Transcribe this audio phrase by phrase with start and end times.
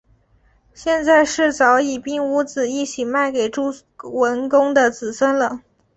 [0.73, 3.71] 现在是早已并屋子一起卖给朱
[4.11, 5.61] 文公的子孙了